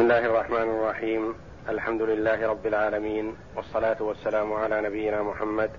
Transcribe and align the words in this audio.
بسم 0.00 0.10
الله 0.10 0.26
الرحمن 0.26 0.68
الرحيم 0.70 1.34
الحمد 1.68 2.02
لله 2.02 2.48
رب 2.48 2.66
العالمين 2.66 3.34
والصلاه 3.56 4.02
والسلام 4.02 4.52
على 4.52 4.80
نبينا 4.80 5.22
محمد 5.22 5.70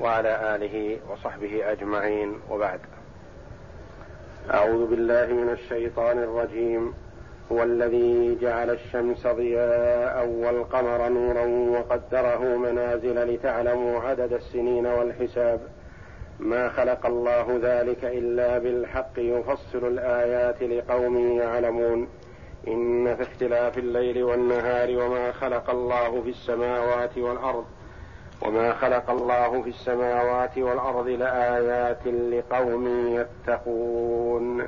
وعلى 0.00 0.56
اله 0.56 0.98
وصحبه 1.10 1.72
اجمعين 1.72 2.40
وبعد 2.50 2.80
اعوذ 4.54 4.86
بالله 4.86 5.26
من 5.26 5.48
الشيطان 5.48 6.18
الرجيم 6.18 6.94
هو 7.52 7.62
الذي 7.62 8.38
جعل 8.40 8.70
الشمس 8.70 9.26
ضياء 9.26 10.26
والقمر 10.28 11.08
نورا 11.08 11.46
وقدره 11.78 12.56
منازل 12.56 13.34
لتعلموا 13.34 14.00
عدد 14.00 14.32
السنين 14.32 14.86
والحساب 14.86 15.60
ما 16.40 16.68
خلق 16.68 17.06
الله 17.06 17.60
ذلك 17.62 18.04
الا 18.04 18.58
بالحق 18.58 19.18
يفصل 19.18 19.88
الايات 19.88 20.62
لقوم 20.62 21.38
يعلمون 21.38 22.08
إن 22.68 23.16
في 23.16 23.22
اختلاف 23.22 23.78
الليل 23.78 24.22
والنهار 24.22 24.90
وما 24.90 25.32
خلق 25.32 25.70
الله 25.70 26.22
في 26.22 26.28
السماوات 26.30 27.18
والأرض 27.18 27.64
وما 28.42 28.72
خلق 28.72 29.10
الله 29.10 29.62
في 29.62 29.68
السماوات 29.68 30.58
والأرض 30.58 31.08
لآيات 31.08 32.06
لقوم 32.06 32.86
يتقون. 33.16 34.60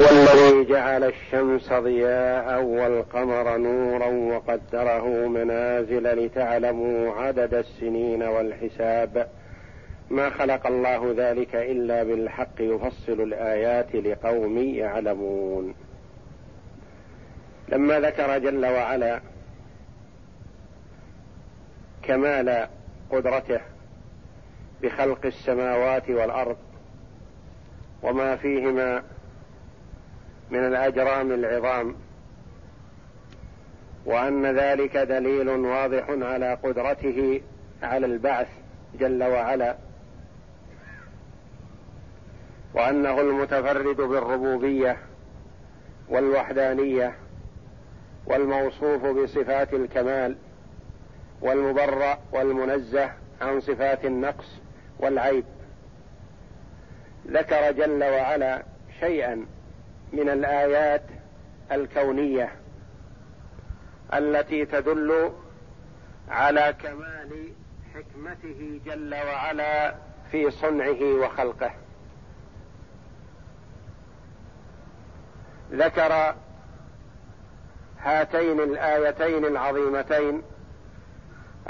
هو 0.00 0.08
الذي 0.10 0.64
جعل 0.64 1.04
الشمس 1.04 1.72
ضياء 1.72 2.62
والقمر 2.62 3.56
نورا 3.56 4.06
وقدره 4.06 5.06
منازل 5.28 6.24
لتعلموا 6.24 7.12
عدد 7.12 7.54
السنين 7.54 8.22
والحساب. 8.22 9.28
ما 10.10 10.30
خلق 10.30 10.66
الله 10.66 11.14
ذلك 11.16 11.54
إلا 11.54 12.02
بالحق 12.02 12.60
يفصل 12.60 13.20
الآيات 13.20 13.94
لقوم 13.94 14.58
يعلمون. 14.58 15.74
لما 17.68 18.00
ذكر 18.00 18.38
جل 18.38 18.66
وعلا 18.66 19.20
كمال 22.02 22.68
قدرته 23.10 23.60
بخلق 24.82 25.26
السماوات 25.26 26.10
والأرض 26.10 26.56
وما 28.02 28.36
فيهما 28.36 29.02
من 30.50 30.58
الأجرام 30.58 31.32
العظام 31.32 31.94
وأن 34.04 34.46
ذلك 34.46 34.96
دليل 34.96 35.48
واضح 35.48 36.04
على 36.08 36.54
قدرته 36.54 37.40
على 37.82 38.06
البعث 38.06 38.48
جل 39.00 39.22
وعلا 39.22 39.76
وأنه 42.74 43.20
المتفرد 43.20 43.96
بالربوبية 43.96 44.96
والوحدانية 46.08 47.14
والموصوف 48.26 49.06
بصفات 49.06 49.74
الكمال 49.74 50.36
والمبرأ 51.40 52.18
والمنزه 52.32 53.10
عن 53.40 53.60
صفات 53.60 54.04
النقص 54.04 54.60
والعيب. 54.98 55.44
ذكر 57.26 57.72
جل 57.72 58.04
وعلا 58.04 58.62
شيئا 59.00 59.46
من 60.12 60.28
الآيات 60.28 61.02
الكونية 61.72 62.52
التي 64.14 64.66
تدل 64.66 65.32
على 66.28 66.74
كمال 66.82 67.52
حكمته 67.94 68.80
جل 68.86 69.14
وعلا 69.14 69.94
في 70.30 70.50
صنعه 70.50 71.02
وخلقه. 71.02 71.70
ذكر 75.72 76.34
هاتين 78.00 78.60
الآيتين 78.60 79.44
العظيمتين 79.44 80.42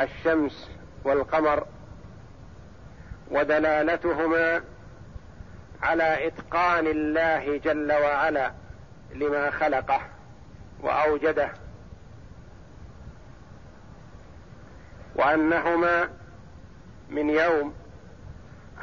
الشمس 0.00 0.70
والقمر 1.04 1.66
ودلالتهما 3.30 4.62
على 5.82 6.26
إتقان 6.26 6.86
الله 6.86 7.56
جل 7.56 7.92
وعلا 7.92 8.52
لما 9.14 9.50
خلقه 9.50 10.00
وأوجده 10.80 11.52
وأنهما 15.14 16.08
من 17.10 17.30
يوم 17.30 17.74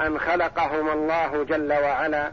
أن 0.00 0.18
خلقهما 0.18 0.92
الله 0.92 1.44
جل 1.44 1.72
وعلا 1.72 2.32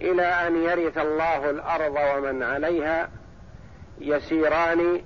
إلى 0.00 0.22
أن 0.22 0.62
يرث 0.62 0.98
الله 0.98 1.50
الأرض 1.50 1.96
ومن 2.16 2.42
عليها 2.42 3.10
يسيران 3.98 5.02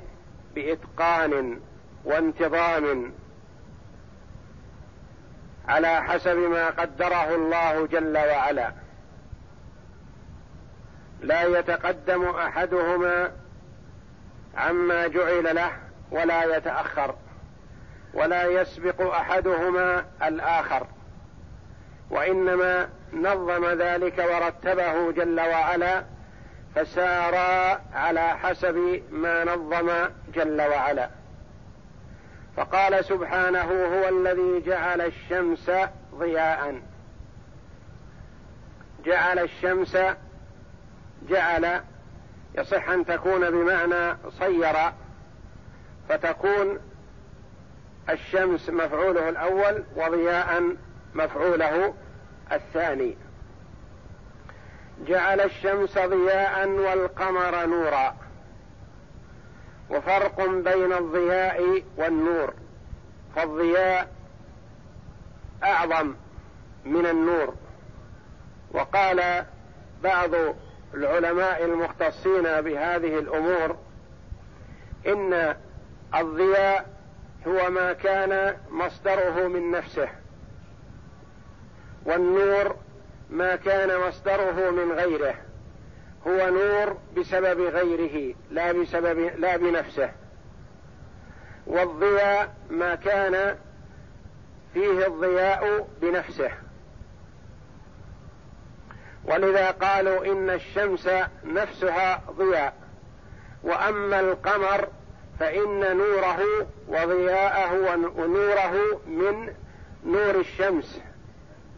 بإتقان 0.54 1.60
وانتظام 2.04 3.12
على 5.68 6.02
حسب 6.02 6.36
ما 6.36 6.70
قدره 6.70 7.34
الله 7.34 7.86
جل 7.86 8.16
وعلا. 8.16 8.72
لا 11.20 11.42
يتقدم 11.42 12.24
أحدهما 12.24 13.32
عما 14.56 15.06
جعل 15.06 15.54
له 15.54 15.70
ولا 16.10 16.56
يتأخر 16.56 17.14
ولا 18.14 18.44
يسبق 18.44 19.14
أحدهما 19.14 20.04
الآخر 20.22 20.86
وإنما 22.10 22.88
نظم 23.14 23.66
ذلك 23.66 24.18
ورتبه 24.18 25.12
جل 25.12 25.40
وعلا 25.40 26.04
فسار 26.74 27.34
على 27.94 28.28
حسب 28.28 29.02
ما 29.10 29.44
نظم 29.44 29.90
جل 30.34 30.60
وعلا. 30.60 31.10
فقال 32.56 33.04
سبحانه 33.04 33.60
هو 33.62 34.08
الذي 34.08 34.62
جعل 34.66 35.00
الشمس 35.00 35.70
ضياء. 36.14 36.80
جعل 39.04 39.38
الشمس 39.38 39.98
جعل 41.28 41.80
يصح 42.58 42.88
أن 42.88 43.06
تكون 43.06 43.50
بمعنى 43.50 44.16
صير 44.38 44.76
فتكون 46.08 46.78
الشمس 48.10 48.70
مفعوله 48.70 49.28
الأول 49.28 49.84
وضياء 49.96 50.76
مفعوله 51.14 51.94
الثاني. 52.52 53.16
جعل 55.06 55.40
الشمس 55.40 55.98
ضياء 55.98 56.68
والقمر 56.68 57.66
نورا. 57.66 58.16
وفرق 59.90 60.46
بين 60.46 60.92
الضياء 60.92 61.82
والنور. 61.96 62.54
فالضياء 63.36 64.08
أعظم 65.62 66.14
من 66.84 67.06
النور. 67.06 67.54
وقال 68.70 69.44
بعض 70.02 70.30
العلماء 70.94 71.64
المختصين 71.64 72.42
بهذه 72.42 73.18
الأمور 73.18 73.76
إن 75.06 75.56
الضياء 76.14 76.94
هو 77.46 77.70
ما 77.70 77.92
كان 77.92 78.56
مصدره 78.70 79.48
من 79.48 79.70
نفسه. 79.70 80.08
والنور 82.06 82.76
ما 83.30 83.56
كان 83.56 84.00
مصدره 84.08 84.70
من 84.70 84.92
غيره. 84.92 85.34
هو 86.26 86.50
نور 86.50 86.96
بسبب 87.16 87.60
غيره 87.60 88.34
لا 88.50 88.72
بسبب 88.72 89.18
لا 89.18 89.56
بنفسه. 89.56 90.10
والضياء 91.66 92.54
ما 92.70 92.94
كان 92.94 93.56
فيه 94.74 95.06
الضياء 95.06 95.88
بنفسه. 96.02 96.50
ولذا 99.24 99.70
قالوا 99.70 100.26
إن 100.26 100.50
الشمس 100.50 101.08
نفسها 101.44 102.22
ضياء. 102.38 102.74
وأما 103.62 104.20
القمر 104.20 104.88
فإن 105.40 105.96
نوره 105.96 106.40
وضياءه 106.88 107.74
ونوره 108.16 109.00
من 109.06 109.54
نور 110.04 110.40
الشمس. 110.40 111.00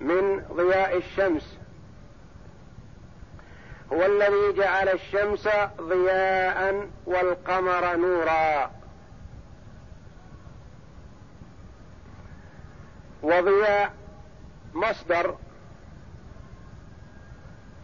من 0.01 0.43
ضياء 0.53 0.97
الشمس. 0.97 1.59
هو 3.93 4.07
الذي 4.07 4.53
جعل 4.57 4.89
الشمس 4.89 5.49
ضياء 5.81 6.89
والقمر 7.07 7.97
نورا. 7.97 8.71
وضياء 13.23 13.93
مصدر 14.75 15.37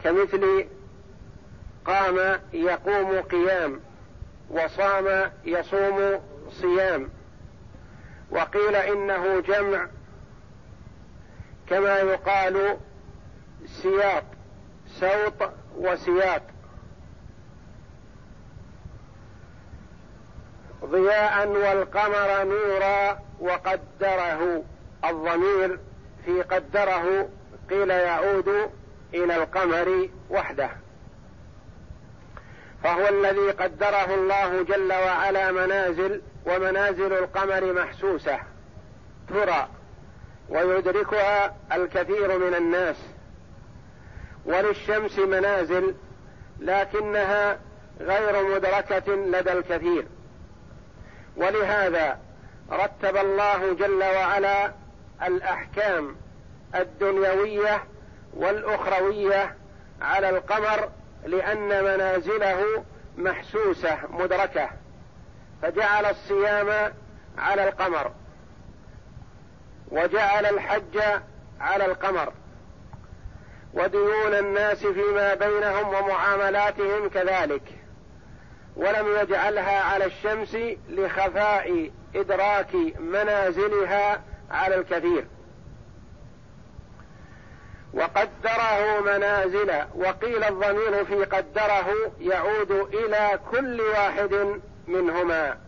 كمثل 0.05 0.67
قام 1.85 2.41
يقوم 2.53 3.21
قيام 3.21 3.81
وصام 4.51 5.31
يصوم 5.45 6.21
صيام. 6.51 7.09
وقيل 8.31 8.77
إنه 8.77 9.41
جمع 9.41 9.87
كما 11.69 11.99
يقال 11.99 12.77
سياط 13.67 14.25
سوط 14.87 15.51
وسياط. 15.77 16.43
ضياء 20.85 21.49
والقمر 21.49 22.45
نورا 22.45 23.19
وقدره. 23.41 24.65
الضمير 25.05 25.79
في 26.25 26.43
قدره 26.43 27.29
قيل 27.71 27.91
يعود 27.91 28.71
إلى 29.15 29.37
القمر 29.37 30.09
وحده. 30.31 30.71
فهو 32.83 33.09
الذي 33.09 33.51
قدره 33.51 34.15
الله 34.15 34.63
جل 34.63 34.93
وعلا 34.93 35.53
منازل 35.53 36.23
ومنازل 36.47 37.13
القمر 37.13 37.73
محسوسة. 37.73 38.39
ترى. 39.29 39.69
ويدركها 40.53 41.55
الكثير 41.73 42.39
من 42.39 42.55
الناس. 42.55 42.97
وللشمس 44.45 45.19
منازل 45.19 45.95
لكنها 46.61 47.59
غير 48.01 48.55
مدركة 48.55 49.15
لدى 49.15 49.53
الكثير. 49.53 50.07
ولهذا 51.37 52.19
رتب 52.71 53.17
الله 53.17 53.75
جل 53.75 54.03
وعلا 54.03 54.73
الأحكام 55.23 56.17
الدنيوية 56.75 57.85
والأخروية 58.35 59.55
على 60.03 60.31
القمر 60.31 60.89
لأن 61.25 61.85
منازله 61.85 62.85
محسوسة 63.19 63.99
مدركة. 64.11 64.71
فجعل 65.63 66.07
الصيام 66.07 66.93
على 67.39 67.69
القمر. 67.69 68.13
وجعل 69.93 70.47
الحج 70.47 71.01
على 71.61 71.85
القمر. 71.85 72.33
وديون 73.75 74.35
الناس 74.35 74.87
فيما 74.87 75.35
بينهم 75.35 75.89
ومعاملاتهم 75.89 77.09
كذلك. 77.09 77.63
ولم 78.77 79.07
يجعلها 79.21 79.83
على 79.83 80.05
الشمس 80.05 80.57
لخفاء 80.89 81.91
إدراك 82.15 82.75
منازلها 82.99 84.23
على 84.51 84.75
الكثير. 84.75 85.27
وقدره 87.95 89.01
منازل 89.01 89.73
وقيل 89.95 90.45
الضمير 90.45 91.05
في 91.05 91.25
قدره 91.25 92.13
يعود 92.21 92.71
إلى 92.71 93.41
كل 93.51 93.81
واحد 93.81 94.61
منهما. 94.87 95.59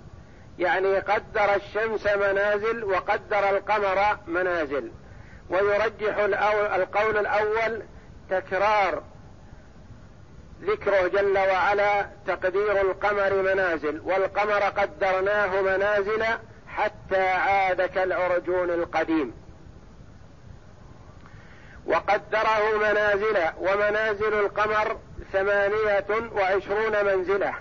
يعني 0.59 0.99
قدر 0.99 1.55
الشمس 1.55 2.07
منازل 2.07 2.85
وقدر 2.85 3.51
القمر 3.51 4.19
منازل. 4.27 4.91
ويرجح 5.51 6.17
القول 6.75 7.17
الأول 7.19 7.83
تكرار 8.31 9.03
ذكره 10.63 11.09
جل 11.09 11.39
وعلا 11.39 12.07
تقدير 12.27 12.81
القمر 12.81 13.43
منازل 13.43 14.01
والقمر 14.05 14.63
قدرناه 14.63 15.61
منازل 15.61 16.25
حتى 16.69 17.29
عاد 17.29 17.83
كالعرجون 17.83 18.71
القديم. 18.71 19.35
وقدره 21.87 22.79
منازل 22.81 23.39
ومنازل 23.59 24.35
القمر 24.35 24.97
ثمانية 25.33 26.31
وعشرون 26.33 27.05
منزلة. 27.05 27.55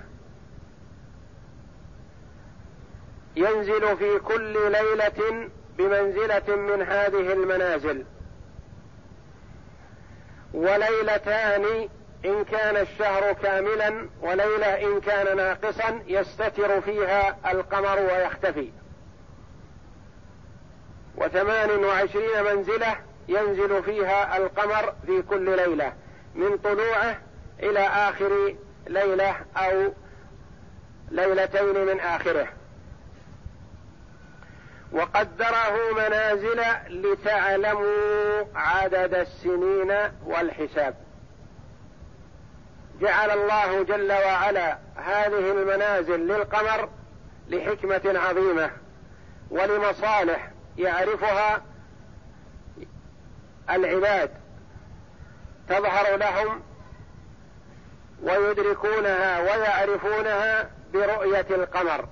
ينزل 3.35 3.97
في 3.97 4.19
كل 4.19 4.71
ليلة 4.71 5.49
بمنزلة 5.77 6.55
من 6.55 6.81
هذه 6.81 7.33
المنازل. 7.33 8.05
وليلتان 10.53 11.89
إن 12.25 12.43
كان 12.43 12.77
الشهر 12.77 13.33
كاملا 13.33 14.09
وليلة 14.21 14.65
إن 14.65 15.01
كان 15.01 15.37
ناقصا 15.37 16.03
يستتر 16.07 16.81
فيها 16.81 17.37
القمر 17.51 17.99
ويختفي. 17.99 18.71
وثمان 21.17 21.85
وعشرين 21.85 22.43
منزلة 22.43 22.95
ينزل 23.27 23.83
فيها 23.83 24.37
القمر 24.37 24.93
في 25.05 25.21
كل 25.21 25.55
ليلة 25.55 25.93
من 26.35 26.57
طلوعه 26.57 27.21
إلى 27.59 27.79
آخر 27.79 28.55
ليلة 28.87 29.35
أو 29.57 29.93
ليلتين 31.11 31.85
من 31.85 31.99
آخره. 31.99 32.47
وقدره 34.93 35.93
منازل 35.95 36.61
لتعلموا 36.89 38.43
عدد 38.55 39.13
السنين 39.13 39.93
والحساب. 40.25 40.95
جعل 43.01 43.31
الله 43.31 43.83
جل 43.83 44.11
وعلا 44.11 44.77
هذه 44.95 45.51
المنازل 45.51 46.27
للقمر 46.27 46.89
لحكمة 47.49 48.19
عظيمة 48.19 48.71
ولمصالح 49.49 50.51
يعرفها 50.77 51.61
العباد. 53.69 54.31
تظهر 55.69 56.15
لهم 56.17 56.61
ويدركونها 58.23 59.39
ويعرفونها 59.39 60.69
برؤية 60.93 61.45
القمر. 61.49 62.07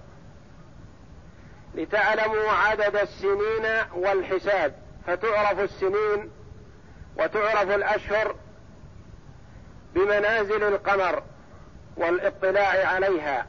لتعلموا 1.76 2.52
عدد 2.52 2.96
السنين 2.96 3.66
والحساب 3.94 4.76
فتعرف 5.08 5.60
السنين 5.60 6.32
وتعرف 7.18 7.70
الأشهر 7.70 8.36
بمنازل 9.94 10.64
القمر 10.64 11.24
والاطلاع 11.98 12.88
عليها. 12.88 13.46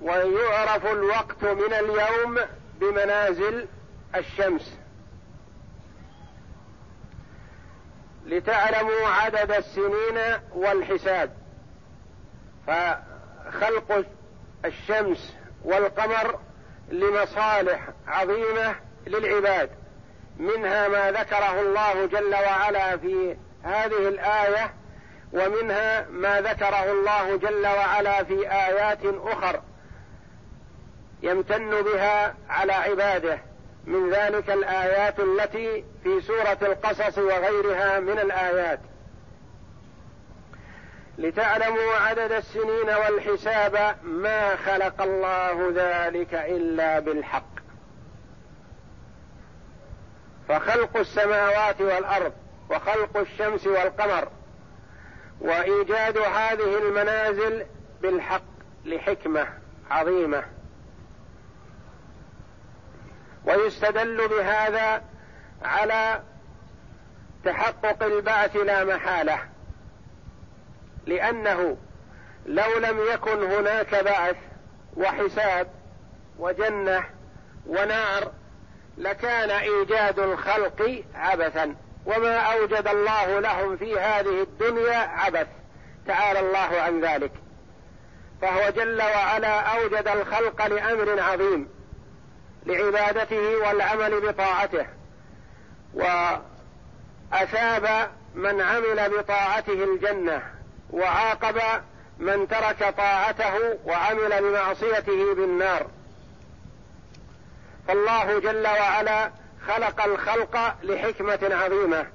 ويعرف 0.00 0.86
الوقت 0.86 1.44
من 1.44 1.72
اليوم 1.72 2.38
بمنازل 2.80 3.66
الشمس. 4.16 4.78
لتعلموا 8.26 9.08
عدد 9.08 9.52
السنين 9.52 10.38
والحساب. 10.52 11.36
فخلق 12.66 14.04
الشمس 14.64 15.34
والقمر 15.64 16.38
لمصالح 16.90 17.88
عظيمة 18.08 18.74
للعباد 19.06 19.70
منها 20.38 20.88
ما 20.88 21.10
ذكره 21.10 21.60
الله 21.60 22.06
جل 22.06 22.34
وعلا 22.34 22.96
في 22.96 23.36
هذه 23.62 24.08
الآية 24.08 24.74
ومنها 25.32 26.06
ما 26.10 26.40
ذكره 26.40 26.92
الله 26.92 27.36
جل 27.36 27.66
وعلا 27.66 28.24
في 28.24 28.52
آيات 28.52 28.98
أخر 29.04 29.60
يمتن 31.22 31.82
بها 31.82 32.34
على 32.48 32.72
عباده 32.72 33.38
من 33.86 34.10
ذلك 34.10 34.50
الآيات 34.50 35.20
التي 35.20 35.84
في 36.02 36.20
سورة 36.20 36.58
القصص 36.62 37.18
وغيرها 37.18 38.00
من 38.00 38.18
الآيات. 38.18 38.80
لتعلموا 41.18 41.92
عدد 41.92 42.32
السنين 42.32 42.88
والحساب 42.88 43.96
ما 44.02 44.56
خلق 44.56 45.02
الله 45.02 45.72
ذلك 45.76 46.34
إلا 46.34 46.98
بالحق. 46.98 47.52
فخلق 50.48 50.96
السماوات 50.96 51.80
والأرض 51.80 52.32
وخلق 52.70 53.16
الشمس 53.16 53.66
والقمر 53.66 54.28
وإيجاد 55.40 56.18
هذه 56.18 56.78
المنازل 56.78 57.66
بالحق 58.02 58.42
لحكمة 58.84 59.48
عظيمة. 59.90 60.44
ويستدل 63.44 64.28
بهذا 64.28 65.04
على 65.62 66.22
تحقق 67.44 68.02
البعث 68.02 68.56
لا 68.56 68.84
محالة. 68.84 69.38
لأنه 71.06 71.76
لو 72.46 72.78
لم 72.78 73.00
يكن 73.12 73.42
هناك 73.52 73.94
بعث 74.04 74.36
وحساب 74.96 75.68
وجنة 76.38 77.04
ونار 77.66 78.32
لكان 78.98 79.50
إيجاد 79.50 80.18
الخلق 80.18 81.02
عبثا. 81.14 81.74
وما 82.06 82.36
أوجد 82.36 82.88
الله 82.88 83.40
لهم 83.40 83.76
في 83.76 84.00
هذه 84.00 84.42
الدنيا 84.42 84.96
عبث. 84.96 85.46
تعالى 86.06 86.40
الله 86.40 86.80
عن 86.80 87.00
ذلك. 87.00 87.32
فهو 88.42 88.70
جل 88.70 89.02
وعلا 89.02 89.60
أوجد 89.60 90.08
الخلق 90.08 90.66
لأمر 90.66 91.20
عظيم 91.20 91.68
لعبادته 92.66 93.56
والعمل 93.56 94.20
بطاعته. 94.20 94.86
وأثاب 97.32 98.10
من 98.34 98.60
عمل 98.60 99.18
بطاعته 99.18 99.84
الجنة. 99.84 100.42
وعاقب 100.92 101.60
من 102.18 102.48
ترك 102.48 102.94
طاعته 102.96 103.78
وعمل 103.84 104.42
بمعصيته 104.42 105.34
بالنار. 105.34 105.86
فالله 107.88 108.38
جل 108.38 108.66
وعلا 108.66 109.30
خلق 109.68 110.04
الخلق 110.04 110.74
لحكمة 110.82 111.38
عظيمة 111.42 112.06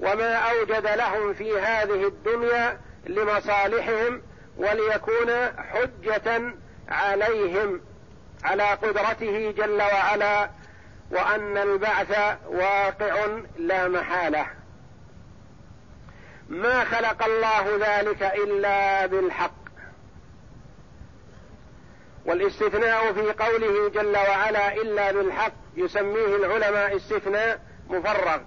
وما 0.00 0.34
أوجد 0.34 0.86
لهم 0.86 1.34
في 1.34 1.58
هذه 1.58 2.06
الدنيا 2.06 2.80
لمصالحهم 3.06 4.22
وليكون 4.56 5.48
حجة 5.72 6.54
عليهم 6.88 7.80
على 8.44 8.62
قدرته 8.62 9.54
جل 9.56 9.82
وعلا 9.82 10.50
وأن 11.10 11.56
البعث 11.56 12.38
واقع 12.46 13.26
لا 13.58 13.88
محالة. 13.88 14.46
ما 16.48 16.84
خلق 16.84 17.24
الله 17.24 17.76
ذلك 17.76 18.22
إلا 18.22 19.06
بالحق. 19.06 19.66
والاستثناء 22.26 23.12
في 23.12 23.32
قوله 23.32 23.88
جل 23.88 24.16
وعلا 24.16 24.74
إلا 24.74 25.12
بالحق 25.12 25.52
يسميه 25.76 26.36
العلماء 26.36 26.96
استثناء 26.96 27.60
مفرغ 27.88 28.40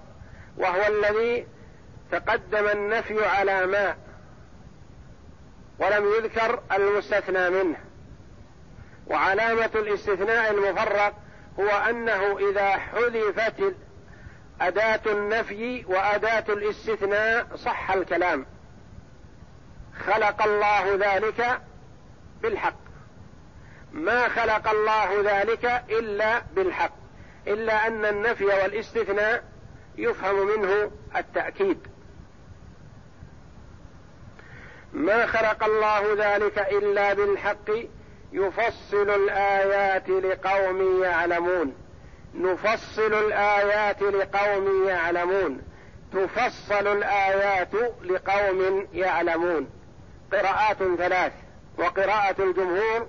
وهو 0.56 0.86
الذي 0.86 1.46
تقدم 2.12 2.68
النفي 2.68 3.24
على 3.24 3.66
ما 3.66 3.96
ولم 5.78 6.12
يذكر 6.18 6.62
المستثنى 6.72 7.50
منه. 7.50 7.76
وعلامة 9.06 9.70
الاستثناء 9.74 10.50
المفرق 10.50 11.14
هو 11.60 11.68
أنه 11.68 12.38
إذا 12.50 12.70
حذفت 12.70 13.74
أداة 14.60 15.00
النفي 15.06 15.84
وأداة 15.88 16.44
الاستثناء 16.48 17.56
صح 17.56 17.90
الكلام. 17.90 18.46
خلق 20.06 20.42
الله 20.42 20.94
ذلك 20.94 21.60
بالحق. 22.42 22.80
ما 23.92 24.28
خلق 24.28 24.68
الله 24.68 25.22
ذلك 25.24 25.84
إلا 25.90 26.42
بالحق. 26.54 26.94
إلا 27.46 27.86
أن 27.86 28.04
النفي 28.04 28.44
والاستثناء 28.44 29.44
يفهم 29.98 30.46
منه 30.46 30.90
التأكيد. 31.16 31.86
ما 34.92 35.26
خلق 35.26 35.64
الله 35.64 36.14
ذلك 36.18 36.58
إلا 36.58 37.14
بالحق 37.14 37.70
يفصل 38.32 39.10
الآيات 39.10 40.08
لقوم 40.08 41.02
يعلمون. 41.02 41.89
نفصل 42.34 43.14
الآيات 43.14 44.02
لقوم 44.02 44.88
يعلمون. 44.88 45.62
تفصل 46.12 46.86
الآيات 46.86 47.74
لقوم 48.04 48.88
يعلمون. 48.92 49.70
قراءات 50.32 50.76
ثلاث. 50.98 51.32
وقراءة 51.78 52.42
الجمهور 52.42 53.08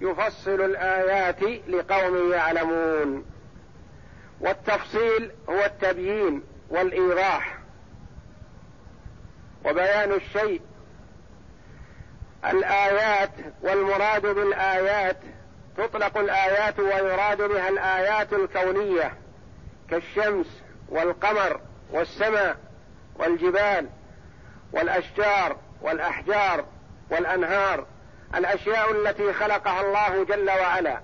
يفصل 0.00 0.60
الآيات 0.60 1.42
لقوم 1.68 2.32
يعلمون. 2.32 3.24
والتفصيل 4.40 5.30
هو 5.48 5.64
التبيين 5.64 6.42
والإيضاح. 6.70 7.58
وبيان 9.64 10.12
الشيء. 10.12 10.60
الآيات 12.44 13.30
والمراد 13.62 14.22
بالآيات 14.26 15.16
تطلق 15.80 16.18
الآيات 16.18 16.78
ويراد 16.78 17.42
بها 17.42 17.68
الآيات 17.68 18.32
الكونية 18.32 19.12
كالشمس 19.90 20.46
والقمر 20.88 21.60
والسماء 21.90 22.56
والجبال 23.16 23.88
والأشجار 24.72 25.56
والأحجار 25.82 26.64
والأنهار 27.10 27.86
الأشياء 28.34 28.92
التي 28.92 29.32
خلقها 29.32 29.80
الله 29.80 30.24
جل 30.24 30.50
وعلا. 30.50 31.00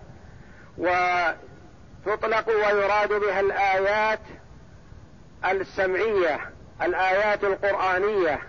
وتطلق 0.79 2.49
ويراد 2.49 3.13
بها 3.13 3.41
الآيات 3.41 4.21
السمعية 5.45 6.51
الآيات 6.83 7.45
القرآنية 7.45 8.43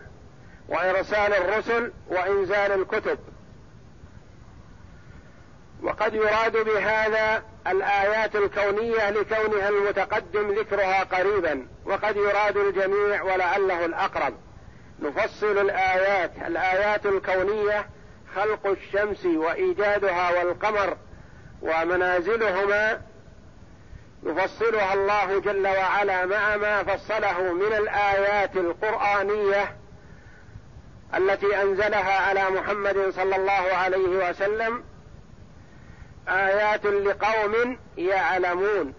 وإرسال 0.70 1.34
الرسل 1.34 1.92
وإنزال 2.08 2.72
الكتب. 2.72 3.20
وقد 5.84 6.14
يراد 6.14 6.58
بهذا 6.58 7.44
الآيات 7.68 8.36
الكونية 8.36 9.10
لكونها 9.10 9.70
المتقدم 9.70 10.52
ذكرها 10.52 11.04
قريبا 11.04 11.68
وقد 11.86 12.16
يراد 12.16 12.58
الجميع 12.58 13.24
ولعله 13.24 13.86
الأقرب. 13.86 14.34
نفصل 15.00 15.58
الآيات. 15.58 16.32
الآيات 16.48 17.06
الكونية 17.06 17.86
خلق 18.36 18.68
الشمس 18.68 19.26
وإيجادها 19.26 20.44
والقمر 20.44 20.98
ومنازلهما. 21.62 23.02
يفصلها 24.24 24.94
الله 24.94 25.40
جل 25.40 25.68
وعلا 25.68 26.26
مع 26.26 26.58
ما 26.58 26.84
فصله 26.84 27.54
من 27.54 27.74
الآيات 27.74 28.56
القرآنية 28.56 29.76
التي 31.18 31.62
أنزلها 31.62 32.30
على 32.30 32.50
محمد 32.50 33.10
صلى 33.16 33.36
الله 33.36 33.76
عليه 33.76 34.30
وسلم 34.30 34.84
آيات 36.30 36.86
لقوم 36.86 37.78
يعلمون. 37.98 38.94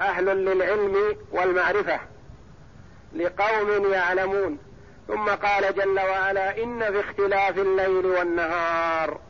أهل 0.00 0.24
للعلم 0.24 1.16
والمعرفة. 1.30 2.00
لقوم 3.12 3.92
يعلمون. 3.92 4.58
ثم 5.08 5.28
قال 5.28 5.74
جل 5.74 6.00
وعلا 6.00 6.62
إن 6.62 6.92
في 6.92 7.00
اختلاف 7.00 7.58
الليل 7.58 8.06
والنهار. 8.06 9.20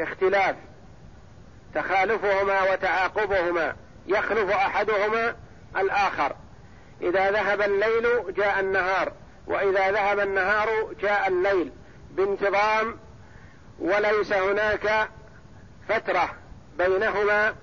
اختلاف. 0.00 0.56
تخالفهما 1.74 2.72
وتعاقبهما. 2.72 3.76
يخلف 4.06 4.50
أحدهما 4.50 5.36
الآخر. 5.76 6.36
إذا 7.02 7.30
ذهب 7.30 7.62
الليل 7.62 8.34
جاء 8.34 8.60
النهار 8.60 9.12
وإذا 9.46 9.90
ذهب 9.90 10.20
النهار 10.20 10.92
جاء 11.00 11.28
الليل. 11.28 11.72
بانتظام 12.10 13.05
وليس 13.80 14.32
هناك 14.32 15.08
فترة 15.88 16.30
بينهما 16.78 17.54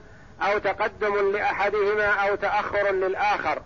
أو 0.42 0.58
تقدم 0.58 1.32
لأحدهما 1.32 2.06
أو 2.06 2.36
تأخر 2.36 2.92
للآخر 2.92 3.62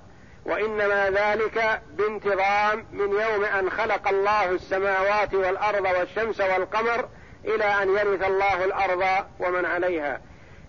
وإنما 0.45 1.09
ذلك 1.09 1.81
بانتظام 1.97 2.85
من 2.91 3.11
يوم 3.11 3.43
أن 3.43 3.69
خلق 3.69 4.07
الله 4.07 4.51
السماوات 4.51 5.33
والأرض 5.33 5.85
والشمس 5.99 6.41
والقمر 6.41 7.09
إلى 7.45 7.65
أن 7.65 7.89
يرث 7.89 8.23
الله 8.23 8.65
الأرض 8.65 9.25
ومن 9.39 9.65
عليها. 9.65 10.21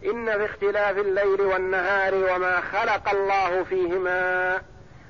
إن 0.05 0.39
في 0.39 0.45
اختلاف 0.45 0.99
الليل 0.99 1.41
والنهار 1.41 2.15
وما 2.15 2.61
خلق 2.61 3.09
الله 3.09 3.65
فيهما 3.65 4.63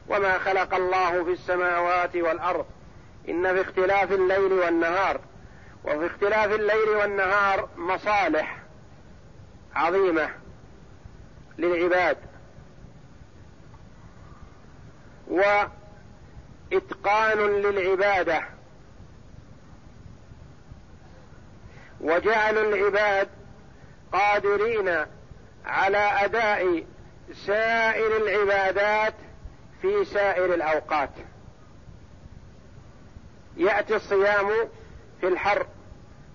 وما 0.09 0.39
خلق 0.39 0.75
الله 0.75 1.25
في 1.25 1.31
السماوات 1.31 2.17
والأرض 2.17 2.67
إن 3.29 3.55
في 3.55 3.61
اختلاف 3.61 4.13
الليل 4.13 4.53
والنهار 4.53 5.21
وفي 5.85 6.07
اختلاف 6.07 6.53
الليل 6.53 6.89
والنهار 6.89 7.69
مصالح 7.77 8.63
عظيمة 9.75 10.31
للعباد. 11.59 12.17
وإتقان 16.71 17.39
للعبادة. 17.39 18.43
وجعل 22.01 22.59
العباد 22.59 23.29
قادرين 24.13 25.07
على 25.67 25.99
أداء 25.99 26.85
سائر 27.33 28.17
العبادات 28.17 29.15
في 29.83 30.05
سائر 30.05 30.55
الأوقات. 30.55 31.11
يأتي 33.57 33.97
الصيام 33.97 34.49
في 35.21 35.29
الحر 35.29 35.67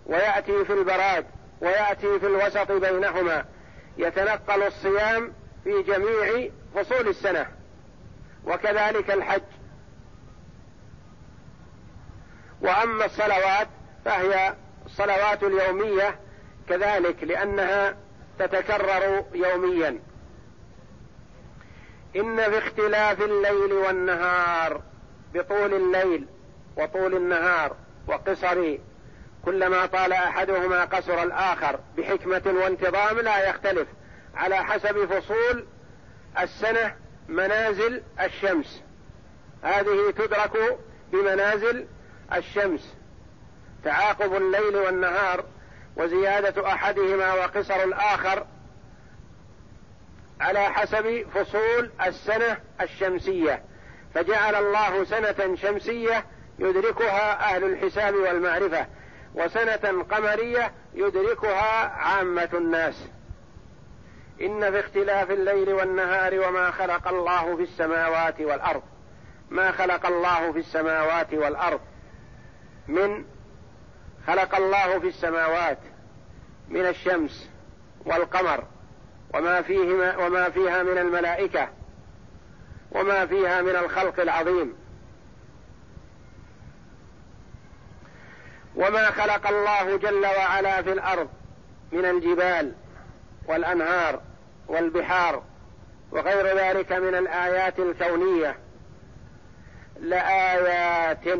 ويأتي 0.06 0.66
في 0.66 0.74
البراد 0.74 1.26
ويأتي 1.62 2.20
في 2.20 2.28
الوسط 2.28 2.72
بينهما. 2.72 3.46
يتنقل 3.98 4.64
الصيام 4.64 5.34
في 5.64 5.84
جميع 5.84 6.50
فصول 6.76 7.08
السنة. 7.08 7.48
وكذلك 8.46 9.12
الحج. 9.12 9.42
وأما 12.62 13.06
الصلوات 13.06 13.68
فهي 14.06 14.56
الصلوات 14.86 15.44
اليومية 15.44 16.20
كذلك 16.70 17.24
لأنها 17.24 17.98
تتكرر 18.40 19.26
يوميا. 19.34 20.00
إن 22.16 22.38
في 22.38 22.58
اختلاف 22.58 23.22
الليل 23.22 23.74
والنهار 23.74 24.82
بطول 25.34 25.74
الليل 25.74 26.28
وطول 26.78 27.16
النهار 27.16 27.76
وقصر 28.08 28.78
كلما 29.46 29.86
طال 29.86 30.14
أحدهما 30.14 30.86
قصر 30.86 31.24
الآخر 31.24 31.80
بحكمة 31.98 32.42
وانتظام 32.46 33.20
لا 33.20 33.50
يختلف 33.50 33.88
على 34.36 34.56
حسب 34.56 35.06
فصول 35.06 35.66
السنة 36.40 36.96
منازل 37.28 38.04
الشمس. 38.22 38.82
هذه 39.64 40.14
تدرك 40.18 40.78
بمنازل 41.12 41.88
الشمس. 42.34 42.94
تعاقب 43.84 44.36
الليل 44.36 44.76
والنهار 44.76 45.46
وزيادة 45.98 46.68
أحدهما 46.74 47.34
وقصر 47.34 47.84
الآخر 47.84 48.46
على 50.42 50.60
حسب 50.60 51.26
فصول 51.36 51.92
السنة 52.06 52.58
الشمسية. 52.82 53.64
فجعل 54.14 54.56
الله 54.56 55.04
سنة 55.04 55.56
شمسية 55.56 56.26
يدركها 56.60 57.56
أهل 57.56 57.64
الحساب 57.64 58.16
والمعرفة 58.16 58.86
وسنة 59.34 60.04
قمرية 60.12 60.72
يدركها 60.94 61.88
عامة 61.88 62.50
الناس. 62.54 63.08
إن 64.42 64.72
في 64.72 64.80
اختلاف 64.80 65.32
الليل 65.32 65.74
والنهار 65.74 66.40
وما 66.40 66.72
خلق 66.72 67.08
الله 67.08 67.56
في 67.56 67.64
السماوات 67.64 68.42
والأرض 68.42 68.84
ما 69.50 69.72
خلق 69.72 70.06
الله 70.06 70.52
في 70.52 70.60
السماوات 70.60 71.34
والأرض 71.34 71.80
من 72.88 73.26
خلق 74.28 74.56
الله 74.56 75.00
في 75.00 75.08
السماوات 75.08 75.78
من 76.70 76.86
الشمس 76.86 77.50
والقمر 78.06 78.64
وما 79.34 79.62
فيهما 79.62 80.18
وما 80.18 80.50
فيها 80.50 80.84
من 80.84 80.98
الملائكة 80.98 81.70
وما 82.92 83.26
فيها 83.26 83.62
من 83.62 83.76
الخلق 83.76 84.20
العظيم. 84.20 84.74
وما 88.76 89.12
خلق 89.12 89.48
الله 89.48 89.98
جل 89.98 90.26
وعلا 90.26 90.82
في 90.82 90.92
الأرض 90.92 91.30
من 91.92 92.06
الجبال 92.06 92.74
والأنهار 93.48 94.22
والبحار 94.68 95.44
وغير 96.12 96.58
ذلك 96.58 96.92
من 96.92 97.16
الآيات 97.16 97.80
الكونية. 97.80 98.56
لآيات 100.00 101.40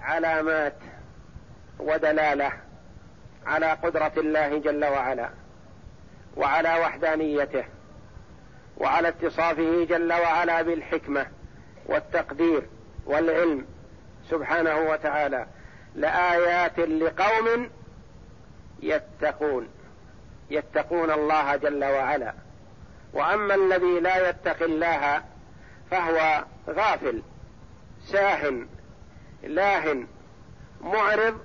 علامات 0.00 0.76
ودلالة 1.78 2.52
على 3.46 3.72
قدرة 3.72 4.12
الله 4.16 4.58
جل 4.58 4.84
وعلا 4.84 5.30
وعلى 6.36 6.74
وحدانيته 6.74 7.64
وعلى 8.76 9.08
اتصافه 9.08 9.84
جل 9.84 10.12
وعلا 10.12 10.62
بالحكمة 10.62 11.26
والتقدير 11.86 12.62
والعلم 13.06 13.66
سبحانه 14.30 14.78
وتعالى. 14.78 15.46
لآيات 15.94 16.78
لقوم 16.78 17.70
يتقون 18.82 19.68
يتقون 20.50 21.10
الله 21.10 21.56
جل 21.56 21.84
وعلا. 21.84 22.34
وأما 23.12 23.54
الذي 23.54 24.00
لا 24.00 24.28
يتقي 24.28 24.64
الله 24.64 25.22
فهو 25.90 26.44
غافل 26.70 27.22
ساه 28.06 28.52
لاه 29.42 29.96
معرض 30.80 31.40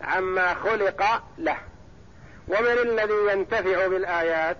عما 0.00 0.54
خلق 0.54 1.22
له. 1.38 1.56
ومن 2.48 2.78
الذي 2.82 3.32
ينتفع 3.32 3.86
بالآيات؟ 3.86 4.56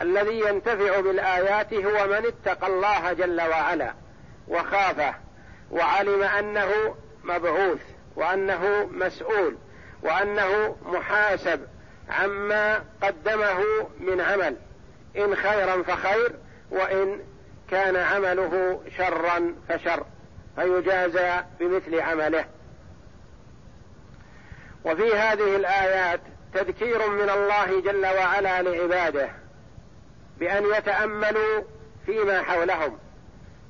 الذي 0.00 0.40
ينتفع 0.40 1.00
بالآيات 1.00 1.74
هو 1.74 2.06
من 2.06 2.26
اتقى 2.26 2.66
الله 2.66 3.12
جل 3.12 3.40
وعلا 3.40 3.94
وخافه 4.48 5.14
وعلم 5.70 6.22
أنه 6.22 6.94
مبعوث. 7.24 7.97
وأنه 8.18 8.88
مسؤول 8.92 9.56
وأنه 10.02 10.76
محاسب 10.86 11.60
عما 12.08 12.84
قدمه 13.02 13.64
من 14.00 14.20
عمل. 14.20 14.56
إن 15.16 15.36
خيرا 15.36 15.82
فخير 15.82 16.32
وإن 16.70 17.20
كان 17.70 17.96
عمله 17.96 18.80
شرا 18.96 19.54
فشر. 19.68 20.06
فيجازى 20.56 21.42
بمثل 21.60 22.00
عمله. 22.00 22.44
وفي 24.84 25.14
هذه 25.14 25.56
الآيات 25.56 26.20
تذكير 26.54 27.10
من 27.10 27.30
الله 27.30 27.80
جل 27.80 28.06
وعلا 28.06 28.62
لعباده 28.62 29.30
بأن 30.38 30.64
يتأملوا 30.64 31.62
فيما 32.06 32.42
حولهم 32.42 32.98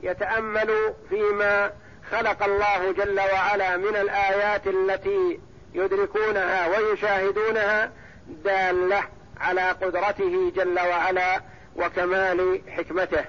يتأملوا 0.02 0.92
فيما 1.08 1.72
خلق 2.12 2.42
الله 2.42 2.92
جل 2.92 3.20
وعلا 3.20 3.76
من 3.76 3.96
الآيات 3.96 4.66
التي 4.66 5.40
يدركونها 5.74 6.66
ويشاهدونها 6.66 7.92
دالة 8.26 9.02
على 9.40 9.70
قدرته 9.70 10.52
جل 10.56 10.78
وعلا 10.78 11.40
وكمال 11.76 12.60
حكمته. 12.68 13.24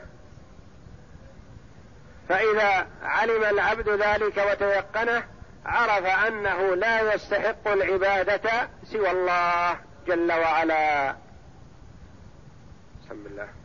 فإذا 2.30 2.88
علم 3.04 3.44
العبد 3.44 3.90
ذلك 3.90 4.38
وتيقنه 4.52 5.24
عرف 5.66 6.06
أنه 6.06 6.76
لا 6.76 7.14
يستحق 7.14 7.68
العبادة 7.68 8.70
سوى 8.84 9.12
الله 9.12 9.78
جل 10.08 10.32
وعلا. 10.32 11.16
بسم 13.02 13.26
الله. 13.26 13.59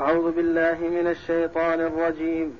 أعوذ 0.00 0.32
بالله 0.32 0.78
من 0.80 1.06
الشيطان 1.06 1.80
الرجيم. 1.80 2.58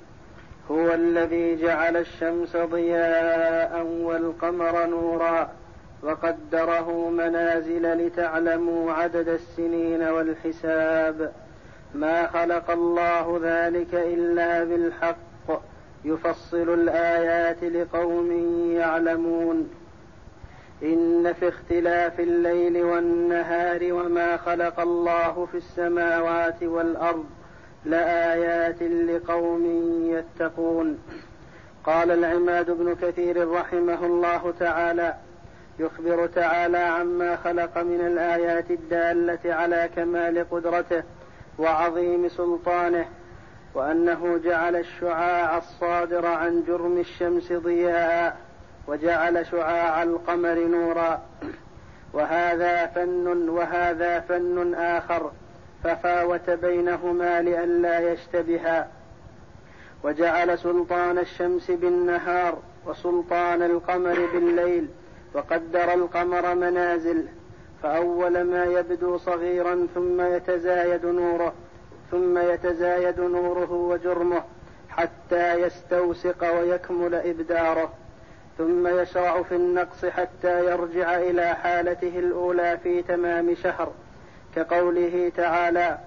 هو 0.71 0.95
الذي 0.95 1.57
جعل 1.57 1.97
الشمس 1.97 2.57
ضياء 2.57 3.87
والقمر 3.87 4.87
نورا 4.87 5.51
وقدره 6.03 7.11
منازل 7.11 8.07
لتعلموا 8.07 8.93
عدد 8.93 9.29
السنين 9.29 10.03
والحساب. 10.03 11.33
ما 11.95 12.27
خلق 12.27 12.71
الله 12.71 13.41
ذلك 13.43 13.95
إلا 13.95 14.65
بالحق. 14.65 15.63
يفصل 16.05 16.75
الآيات 16.75 17.65
لقوم 17.65 18.33
يعلمون. 18.77 19.71
إن 20.83 21.33
في 21.33 21.49
اختلاف 21.49 22.21
الليل 22.21 22.83
والنهار 22.85 23.93
وما 23.93 24.37
خلق 24.37 24.81
الله 24.81 25.49
في 25.53 25.57
السماوات 25.57 26.63
والأرض 26.63 27.25
لآيات 27.85 28.83
لقوم 28.83 29.65
يتقون. 30.11 30.99
قال 31.85 32.11
العماد 32.11 32.71
بن 32.71 32.95
كثير 32.95 33.51
رحمه 33.51 34.07
الله 34.07 34.55
تعالى 34.61 35.15
يخبر 35.79 36.27
تعالى 36.27 36.79
عما 36.79 37.37
خلق 37.37 37.79
من 37.79 38.01
الآيات 38.01 38.71
الدالة 38.71 39.55
على 39.55 39.89
كمال 39.97 40.51
قدرته 40.51 41.03
وعظيم 41.59 42.29
سلطانه 42.29 43.07
وأنه 43.75 44.41
جعل 44.45 44.77
الشعاع 44.77 45.59
الصادر 45.59 46.27
عن 46.27 46.65
جرم 46.67 46.99
الشمس 46.99 47.53
ضياء. 47.53 48.50
وجعل 48.87 49.47
شعاع 49.47 50.03
القمر 50.03 50.55
نورا. 50.55 51.23
وهذا 52.13 52.87
فن 52.87 53.49
وهذا 53.49 54.21
فن 54.21 54.75
آخر 54.75 55.31
ففاوت 55.85 56.51
بينهما 56.51 57.43
لئلا 57.43 58.13
يشتبها 58.13 58.89
وجعل 60.05 60.59
سلطان 60.59 61.19
الشمس 61.19 61.71
بالنهار 61.71 62.59
وسلطان 62.87 63.63
القمر 63.63 64.29
بالليل 64.33 64.89
وقدر 65.35 65.95
القمر 65.95 66.55
منازل. 66.55 67.27
فأول 67.83 68.43
ما 68.43 68.65
يبدو 68.65 69.19
صغيرا 69.19 69.87
ثم 69.95 70.21
يتزايد 70.21 71.07
نوره 71.07 71.53
ثم 72.11 72.39
يتزايد 72.39 73.21
نوره 73.21 73.73
وجرمه 73.73 74.43
حتى 74.89 75.55
يستوسق 75.55 76.59
ويكمل 76.59 77.15
إبداره. 77.15 77.93
ثم 78.61 78.87
يشرع 78.87 79.43
في 79.43 79.55
النقص 79.55 80.05
حتى 80.05 80.65
يرجع 80.67 81.19
إلى 81.19 81.55
حالته 81.55 82.19
الأولى 82.19 82.79
في 82.83 83.03
تمام 83.03 83.55
شهر 83.55 83.93
كقوله 84.57 85.33
تعالى 85.37 85.99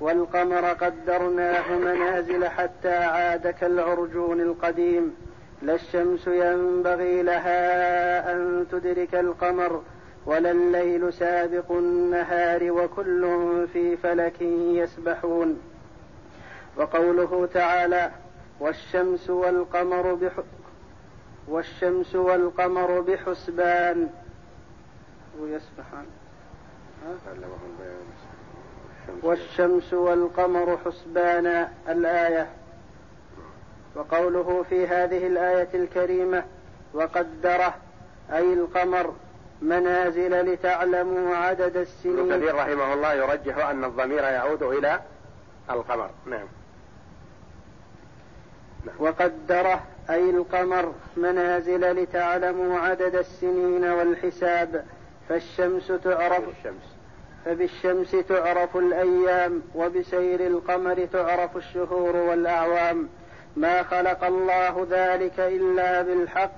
والقمر 0.00 0.64
قدرناه 0.64 1.76
منازل 1.78 2.48
حتى 2.48 2.94
عاد 2.94 3.48
كالعرجون 3.48 4.40
القديم 4.40 5.16
لا 5.62 5.74
الشمس 5.74 6.26
ينبغي 6.26 7.22
لها 7.22 8.32
أن 8.32 8.66
تدرك 8.72 9.14
القمر 9.14 9.82
ولا 10.26 10.50
الليل 10.50 11.12
سابق 11.12 11.72
النهار 11.72 12.72
وكل 12.72 13.66
في 13.72 13.96
فلك 13.96 14.42
يسبحون 14.42 15.60
وقوله 16.76 17.48
تعالى 17.54 18.10
والشمس 18.60 19.30
والقمر 19.30 20.14
والشمس 21.48 22.14
والقمر 22.14 23.00
بحسبان. 23.00 24.08
ويسبحان 25.40 26.06
والشمس 29.22 29.92
والقمر 29.92 30.78
حسبانا 30.84 31.72
الآية. 31.88 32.48
وقوله 33.94 34.64
في 34.68 34.86
هذه 34.86 35.26
الآية 35.26 35.68
الكريمة 35.74 36.44
وقدره 36.94 37.74
أي 38.32 38.52
القمر 38.52 39.14
منازل 39.62 40.52
لتعلموا 40.52 41.36
عدد 41.36 41.76
السنين. 41.76 42.18
ابن 42.18 42.40
كثير 42.40 42.54
رحمه 42.54 42.92
الله 42.94 43.14
يرجح 43.14 43.66
أن 43.66 43.84
الضمير 43.84 44.22
يعود 44.22 44.62
إلى 44.62 45.00
القمر. 45.70 46.10
نعم. 46.26 46.46
وقدره 48.98 49.82
أي 50.10 50.30
القمر 50.30 50.92
منازل 51.16 52.02
لتعلموا 52.02 52.78
عدد 52.78 53.14
السنين 53.14 53.84
والحساب 53.84 54.84
فالشمس 55.28 55.92
تعرف 56.04 56.42
الشمس. 56.48 56.96
فبالشمس 57.44 58.16
تعرف 58.28 58.76
الأيام 58.76 59.62
وبسير 59.74 60.46
القمر 60.46 61.08
تعرف 61.12 61.56
الشهور 61.56 62.16
والأعوام. 62.16 63.08
ما 63.56 63.82
خلق 63.82 64.24
الله 64.24 64.86
ذلك 64.90 65.40
إلا 65.40 66.02
بالحق 66.02 66.52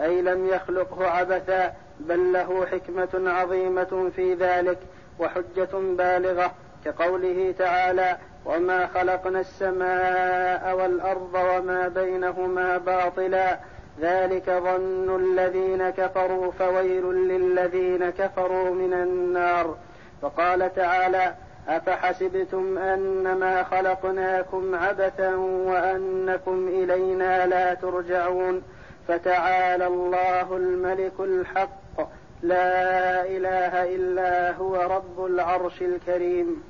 أي 0.00 0.22
لم 0.22 0.48
يخلقه 0.48 1.06
عبثا 1.06 1.72
بل 2.00 2.32
له 2.32 2.66
حكمة 2.66 3.30
عظيمة 3.30 4.10
في 4.16 4.34
ذلك 4.34 4.78
وحجة 5.18 5.68
بالغة. 5.72 6.54
كقوله 6.84 7.54
تعالى 7.58 8.16
وما 8.44 8.86
خلقنا 8.86 9.40
السماء 9.40 10.76
والأرض 10.76 11.34
وما 11.34 11.88
بينهما 11.88 12.78
باطلا 12.78 13.58
ذلك 14.00 14.50
ظن 14.50 15.16
الذين 15.16 15.90
كفروا 15.90 16.52
فويل 16.52 17.04
للذين 17.04 18.10
كفروا 18.10 18.74
من 18.74 18.92
النار 18.92 19.76
وقال 20.22 20.74
تعالى 20.74 21.34
أفحسبتم 21.68 22.78
أنما 22.78 23.64
خلقناكم 23.64 24.74
عبثا 24.74 25.34
وأنكم 25.36 26.68
إلينا 26.68 27.46
لا 27.46 27.74
ترجعون 27.74 28.62
فتعالى 29.08 29.86
الله 29.86 30.56
الملك 30.56 31.12
الحق 31.20 32.00
لا 32.42 33.24
إله 33.24 33.94
إلا 33.94 34.52
هو 34.52 34.76
رب 34.76 35.24
العرش 35.26 35.82
الكريم 35.82 36.69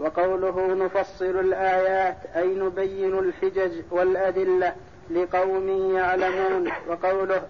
وقوله 0.00 0.74
نفصل 0.74 1.40
الآيات 1.40 2.16
أي 2.36 2.46
نبين 2.46 3.18
الحجج 3.18 3.72
والأدلة 3.90 4.74
لقوم 5.10 5.94
يعلمون. 5.96 6.70
وقوله 6.88 7.42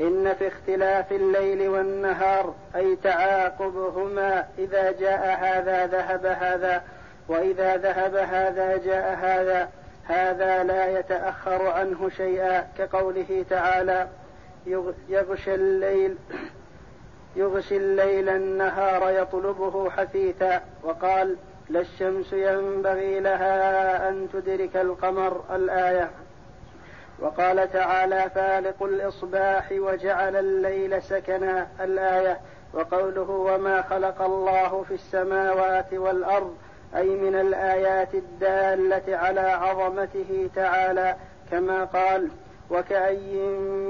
إن 0.00 0.34
في 0.38 0.48
اختلاف 0.48 1.12
الليل 1.12 1.68
والنهار 1.68 2.54
أي 2.76 2.96
تعاقبهما 2.96 4.48
إذا 4.58 4.92
جاء 4.92 5.38
هذا 5.40 5.86
ذهب 5.86 6.26
هذا 6.26 6.82
وإذا 7.28 7.76
ذهب 7.76 8.16
هذا 8.16 8.76
جاء 8.76 9.18
هذا 9.22 9.68
هذا 10.04 10.64
لا 10.64 10.98
يتأخر 10.98 11.66
عنه 11.66 12.10
شيئا. 12.16 12.66
كقوله 12.78 13.44
تعالى 13.50 14.08
يغشى 15.08 15.54
الليل 15.54 16.16
يغشي 17.36 17.76
الليل 17.76 18.28
النهار 18.28 19.10
يطلبه 19.10 19.90
حثيثا. 19.90 20.60
وقال 20.82 21.36
لا 21.70 21.80
الشمس 21.80 22.32
ينبغي 22.32 23.20
لها 23.20 24.08
أن 24.08 24.28
تدرك 24.32 24.76
القمر 24.76 25.44
الآية. 25.54 26.10
وقال 27.18 27.72
تعالى 27.72 28.30
فالق 28.34 28.82
الإصباح 28.82 29.72
وجعل 29.72 30.36
الليل 30.36 31.02
سكنا 31.02 31.68
الآية. 31.80 32.40
وقوله 32.74 33.30
وما 33.30 33.82
خلق 33.82 34.22
الله 34.22 34.84
في 34.88 34.94
السماوات 34.94 35.94
والأرض 35.94 36.56
أي 36.96 37.08
من 37.08 37.34
الآيات 37.34 38.14
الدالة 38.14 39.16
على 39.16 39.40
عظمته 39.40 40.50
تعالى 40.54 41.16
كما 41.50 41.84
قال 41.84 42.28
وكأي 42.70 43.36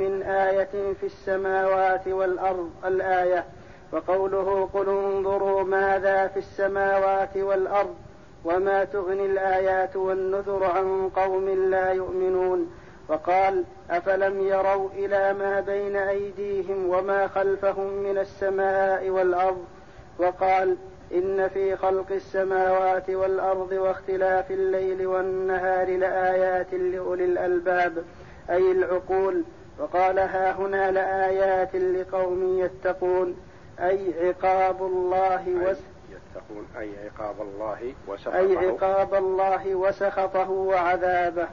من 0.00 0.22
آية 0.22 0.94
في 1.00 1.06
السماوات 1.06 2.08
والأرض 2.08 2.70
الآية. 2.84 3.44
وقوله 3.92 4.68
قل 4.74 4.88
انظروا 4.88 5.62
ماذا 5.62 6.26
في 6.26 6.38
السماوات 6.38 7.36
والأرض 7.36 7.94
وما 8.44 8.84
تغني 8.84 9.26
الآيات 9.26 9.96
والنذر 9.96 10.64
عن 10.64 11.10
قوم 11.16 11.48
لا 11.70 11.92
يؤمنون. 11.92 12.70
وقال 13.08 13.64
أفلم 13.90 14.40
يروا 14.40 14.90
إلى 14.90 15.32
ما 15.32 15.60
بين 15.60 15.96
أيديهم 15.96 16.88
وما 16.88 17.28
خلفهم 17.28 17.92
من 17.92 18.18
السماء 18.18 19.10
والأرض؟ 19.10 19.64
وقال 20.18 20.76
إن 21.14 21.48
في 21.48 21.76
خلق 21.76 22.12
السماوات 22.12 23.10
والأرض 23.10 23.72
واختلاف 23.72 24.50
الليل 24.50 25.06
والنهار 25.06 25.96
لآيات 25.96 26.74
لأولي 26.74 27.24
الألباب 27.24 28.04
أي 28.50 28.72
العقول. 28.72 29.44
وقال 29.78 30.18
ها 30.18 30.52
هنا 30.52 30.90
لآيات 30.90 31.76
لقوم 31.76 32.58
يتقون. 32.58 33.36
أي 33.80 34.28
عقاب 34.28 34.82
الله 34.82 35.44
وس 35.48 35.78
يتقون 36.10 36.66
أي 36.78 36.90
عقاب 37.04 37.40
الله 37.40 37.94
وسخطه. 38.08 38.36
أي 38.36 38.56
عقاب 38.56 39.14
الله 39.14 39.74
وسخطه 39.74 40.50
وعذابه. 40.50 41.48